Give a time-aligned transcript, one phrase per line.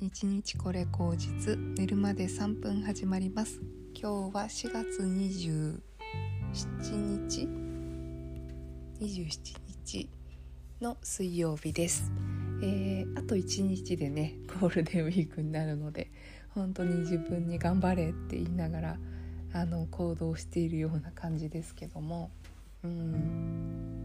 [0.00, 3.60] 1日これ口実寝るまで3分始まります。
[3.94, 5.80] 今日は4月27
[7.28, 7.48] 日
[9.00, 10.10] 27日
[10.80, 12.12] の水曜日です、
[12.62, 16.10] えーあと1日でねゴールデンウィークになるので
[16.50, 18.98] 本当に自分に頑張れって言いながら
[19.52, 22.30] あの行動しているような感じですけども。
[22.84, 23.95] うん。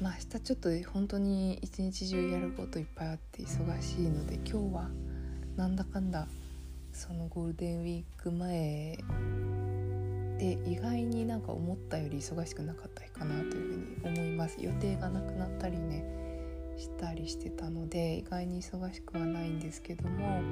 [0.00, 4.90] まあ明日ちょっと本当に一日中やることいっぱいあって忙しいので今日は
[5.56, 6.28] なんだかんだ
[6.92, 8.98] そのゴールデンウィーク前
[10.38, 14.58] で意外になんか思ったより忙しくなかった日かなというふうに思います。
[14.60, 16.04] 予定がなくなったりね
[16.76, 20.42] したりしてたので意外に忙しくはないんですけども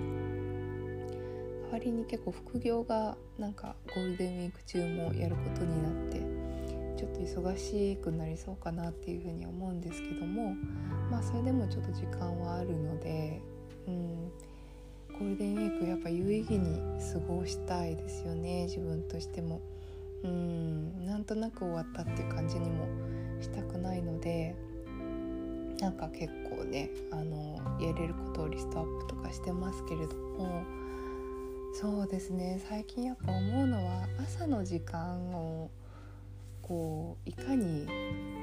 [1.70, 6.23] 代わりに結構副業がなんかゴールデンウィーク中もやることになって
[6.96, 10.54] ちょっと忙しくなりそうかなっていうふうに思うんですけども
[11.10, 13.40] まあそれでもちょっと時間はあるので、
[13.86, 14.28] うん、
[15.12, 16.80] ゴールデンウィークやっぱ有意義に
[17.12, 19.60] 過ごしたいですよね自分としても。
[20.24, 22.86] うんなんとなく終わったっていう感じにも
[23.42, 24.56] したくないので
[25.78, 30.64] なんか結構ねあのやれることをリストアップとかしてますけれども
[31.74, 35.70] そうですね最近やっぱ思うのは朝の時間を
[36.66, 37.86] こういかに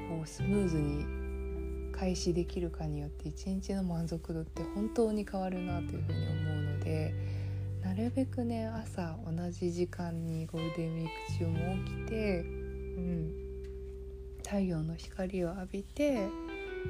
[0.08, 7.14] こうスムーズに開始できるかによって一日の満足度って本当に変わるなというふうに思うので
[7.84, 12.44] なるべくね朝同じ時間にゴールデンウィーク中も起きて、う
[13.00, 13.34] ん、
[14.44, 16.28] 太陽の光を浴びて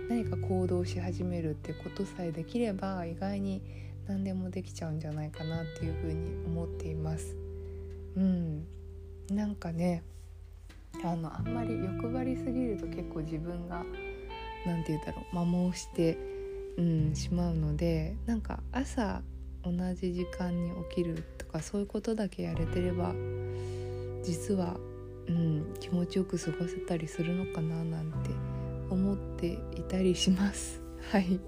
[0.10, 3.62] 何か行動し始めるってことさえできれば意外に
[4.06, 7.38] 何でもできちゃうんじゃないかなっていうふうに思っています。
[8.18, 8.66] うん、
[9.30, 10.04] なんかね
[11.03, 13.84] あのあんまり欲張りすぎると結構自分が
[14.66, 16.17] 何て言うんだろう摩耗して、
[16.77, 19.21] うん、しまうのでなんか朝
[19.64, 23.14] 同じ時間に起きるとかそういうことだけやれてれば
[24.23, 24.77] 実は、
[25.27, 28.30] うん、気持ちよく過ごせたりするのかななんて
[28.89, 30.82] 思っていたりします。
[31.11, 31.39] はい。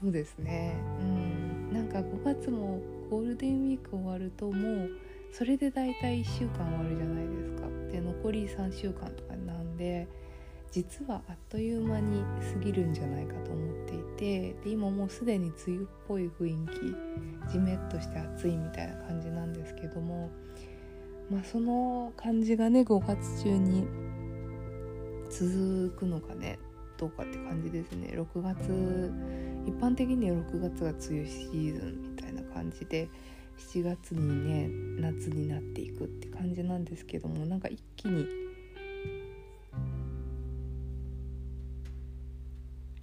[0.00, 2.80] そうですね、うん、なんか5月も
[3.10, 4.90] ゴールデンウィーク終わるともう
[5.32, 7.47] それで大体1週間終わるじゃないです
[7.90, 10.08] で残り3週間とかなんで
[10.70, 12.22] 実はあっという間に
[12.54, 16.68] 過ぎるんじゃないかと思っていてで今もうすでに梅雨っぽい雰囲
[17.46, 20.30] 気じめっとして暑いみたいな感じなんですけども
[21.30, 23.86] まあその感じがね5月中に
[25.30, 26.58] 続くのかね
[26.98, 28.08] どうかって感じですね。
[28.12, 29.12] 6月
[29.66, 33.08] 一般的には6月が梅雨シーズンみたいな感じで
[33.58, 34.68] 7月にね
[35.00, 38.26] 夏になっていくって感じなんですけどもなんか一気に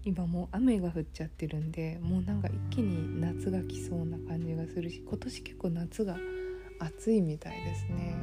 [0.04, 6.16] 今もう雨が降っちゃってるんでもうなんか一気に夏が来そうな感じがするし今年結構夏が
[6.80, 8.16] 暑いみたいですね。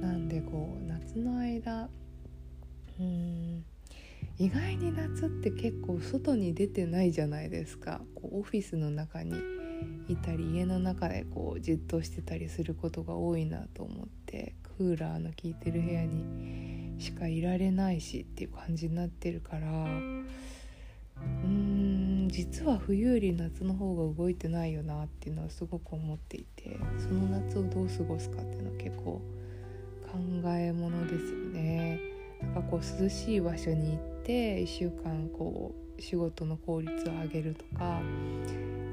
[0.00, 1.88] なんでこう夏の間
[3.00, 3.64] うん
[4.38, 8.02] 意外に夏って結構外に出てないじゃないですか。
[8.14, 9.57] こうオフィスの中に。
[10.08, 29.22] いたり家の中でこうじっとしてたりすることが多いなと思ってクーラーの効いてる部屋にしかいられないしっていう感じになってるからうーん実は冬より夏の方が動いてないよなっていうのはすごく思っていてその夏をどう過ごすかっていうのは結構考
[30.56, 32.00] えものですよね。
[32.40, 38.00] なんかこう涼しい場所に行って1週間こう仕事の効率を上げるとか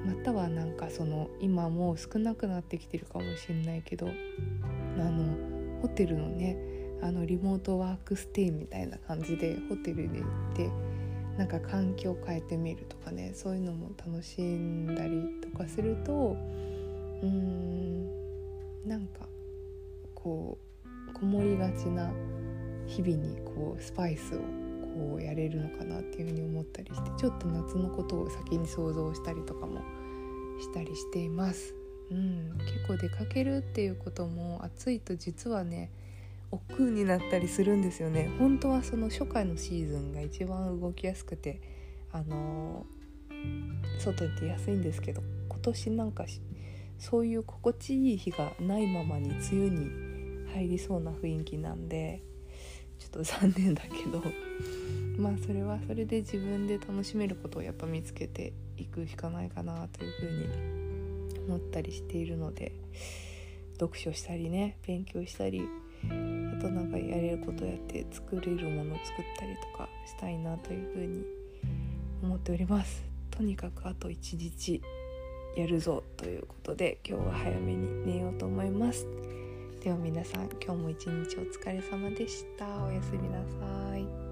[0.06, 6.58] またはなんかその今もう少なくなってきてるかもしれないけどあのホテルのね
[7.02, 10.70] あのリモートワークステイみたいな感じでホテルに行って
[11.38, 16.38] なんか環境を変えてみるとかねそういうのも楽しんだりとかすると
[17.22, 19.28] うーんなんか
[20.14, 20.58] こ
[21.10, 22.12] うこもりがちな
[22.88, 29.82] 日々にこうスパイスをこうやれるのかなっていうふうに思ったりしてちょっと夏のことを先に想像したりとかも
[30.66, 31.74] したりしています。
[32.12, 35.90] うん、結構出かけるっていうことも暑いと実はね
[36.52, 41.60] 億劫になったりするんですよね本当はその初夏のシーズンが一番動きやすくて
[42.12, 42.96] あのー
[44.00, 46.26] 外に出やすいんですけど今年なんか
[47.00, 49.90] そういう心地いい日がないままに梅雨に
[50.54, 52.22] 入りそうな雰囲気なんで
[53.00, 54.22] ちょっと残念だけど
[55.18, 62.74] まあそれはそれで自分で楽しめることをやっぱ見つけていくしかないかなというふうに思ったりしているので
[63.80, 65.62] 読書したりね勉強したり
[66.04, 71.24] あとなんかやれることやって作れるものを作ったりとかしたいなというふうに
[72.24, 73.04] 思っております。
[73.32, 74.82] とにかくあと1日
[75.58, 79.08] やるぞということで今日は早めに寝ようと思います。
[79.86, 82.66] では皆さん今日も一日お疲れ様でした。
[82.86, 84.25] おやすみなさい。